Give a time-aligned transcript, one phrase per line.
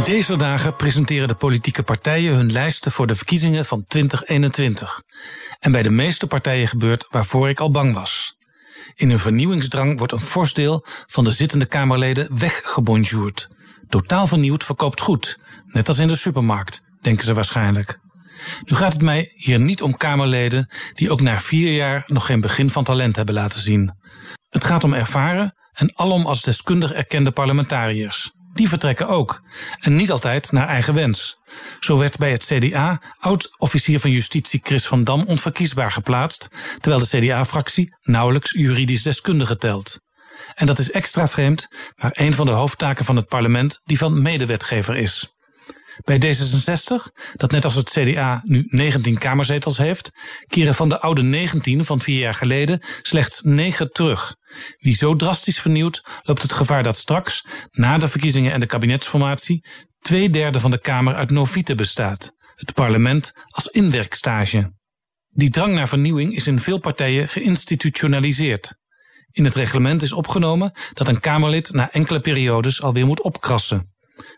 [0.00, 5.02] Deze dagen presenteren de politieke partijen hun lijsten voor de verkiezingen van 2021.
[5.60, 8.36] En bij de meeste partijen gebeurt waarvoor ik al bang was.
[8.94, 13.48] In hun vernieuwingsdrang wordt een fors deel van de zittende Kamerleden weggebonjourd.
[13.88, 17.98] Totaal vernieuwd verkoopt goed, net als in de supermarkt, denken ze waarschijnlijk.
[18.64, 22.40] Nu gaat het mij hier niet om Kamerleden die ook na vier jaar nog geen
[22.40, 23.94] begin van talent hebben laten zien.
[24.48, 29.42] Het gaat om ervaren en alom als deskundig erkende parlementariërs die vertrekken ook.
[29.80, 31.38] En niet altijd naar eigen wens.
[31.80, 36.48] Zo werd bij het CDA oud-officier van justitie Chris van Dam onverkiesbaar geplaatst,
[36.80, 40.00] terwijl de CDA-fractie nauwelijks juridisch deskundige telt.
[40.54, 44.22] En dat is extra vreemd, waar een van de hoofdtaken van het parlement die van
[44.22, 45.36] medewetgever is.
[46.04, 50.12] Bij D66, dat net als het CDA nu 19 kamerzetels heeft,
[50.46, 54.36] keren van de oude 19 van vier jaar geleden slechts 9 terug.
[54.78, 59.64] Wie zo drastisch vernieuwt, loopt het gevaar dat straks, na de verkiezingen en de kabinetsformatie,
[60.00, 62.36] twee derde van de Kamer uit novieten bestaat.
[62.54, 64.72] Het parlement als inwerkstage.
[65.28, 68.80] Die drang naar vernieuwing is in veel partijen geïnstitutionaliseerd.
[69.30, 73.91] In het reglement is opgenomen dat een Kamerlid na enkele periodes alweer moet opkrassen.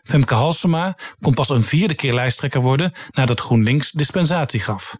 [0.05, 4.97] Femke Halsema kon pas een vierde keer lijsttrekker worden nadat GroenLinks dispensatie gaf.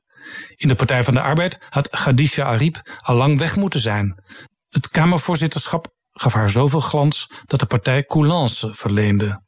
[0.56, 4.24] In de Partij van de Arbeid had Khadija Ariep al lang weg moeten zijn.
[4.70, 9.44] Het Kamervoorzitterschap gaf haar zoveel glans dat de partij coulance verleende.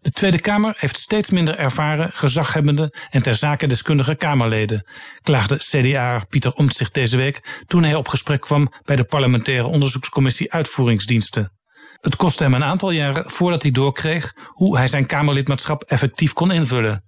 [0.00, 4.86] De Tweede Kamer heeft steeds minder ervaren, gezaghebbende en ter zake deskundige Kamerleden,
[5.22, 10.52] klaagde CDA Pieter Omtzigt deze week toen hij op gesprek kwam bij de parlementaire onderzoekscommissie
[10.52, 11.57] Uitvoeringsdiensten.
[12.00, 16.50] Het kostte hem een aantal jaren voordat hij doorkreeg hoe hij zijn Kamerlidmaatschap effectief kon
[16.50, 17.04] invullen.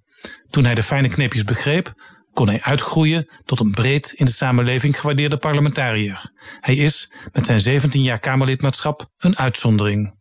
[0.50, 1.92] Toen hij de fijne kneepjes begreep,
[2.32, 6.30] kon hij uitgroeien tot een breed in de samenleving gewaardeerde parlementariër.
[6.60, 10.18] Hij is, met zijn 17 jaar Kamerlidmaatschap, een uitzondering.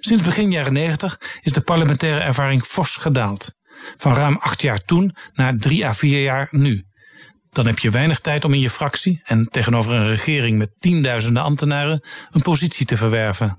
[0.00, 3.54] Sinds begin jaren 90 is de parlementaire ervaring fors gedaald.
[3.96, 6.84] Van ruim acht jaar toen naar drie à vier jaar nu.
[7.50, 11.42] Dan heb je weinig tijd om in je fractie en tegenover een regering met tienduizenden
[11.42, 13.58] ambtenaren een positie te verwerven.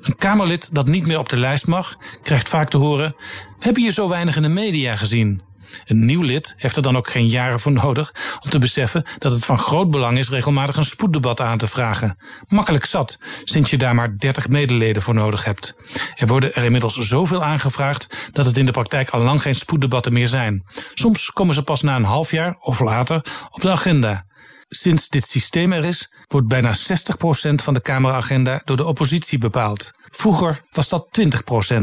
[0.00, 3.14] Een Kamerlid dat niet meer op de lijst mag, krijgt vaak te horen:
[3.58, 5.42] We hebben je zo weinig in de media gezien.
[5.84, 9.32] Een nieuw lid heeft er dan ook geen jaren voor nodig om te beseffen dat
[9.32, 12.18] het van groot belang is regelmatig een spoeddebat aan te vragen.
[12.48, 15.76] Makkelijk zat, sinds je daar maar 30 medeleden voor nodig hebt.
[16.14, 20.12] Er worden er inmiddels zoveel aangevraagd dat het in de praktijk al lang geen spoeddebatten
[20.12, 20.64] meer zijn.
[20.94, 24.26] Soms komen ze pas na een half jaar of later op de agenda.
[24.68, 29.90] Sinds dit systeem er is, wordt bijna 60% van de Kameragenda door de oppositie bepaald.
[30.08, 31.82] Vroeger was dat 20%.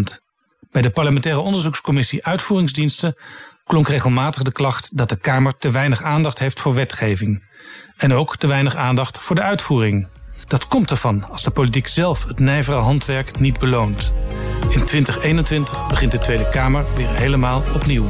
[0.72, 3.16] Bij de parlementaire onderzoekscommissie Uitvoeringsdiensten
[3.64, 7.44] klonk regelmatig de klacht dat de Kamer te weinig aandacht heeft voor wetgeving.
[7.98, 10.08] En ook te weinig aandacht voor de uitvoering.
[10.48, 14.14] Dat komt ervan als de politiek zelf het nijvere handwerk niet beloont.
[14.70, 18.10] In 2021 begint de Tweede Kamer weer helemaal opnieuw.